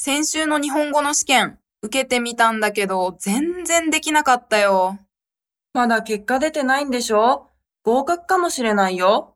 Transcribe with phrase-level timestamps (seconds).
[0.00, 4.96] 先週の日本語の試験、受けてみたんだけど、全然できなかったよ。
[5.74, 7.48] まだ結果出てないんでしょ？
[7.82, 9.34] 合格かもしれないよ。